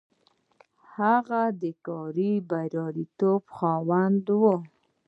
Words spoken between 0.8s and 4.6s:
هغه د کاري برياليتوب خاوند و.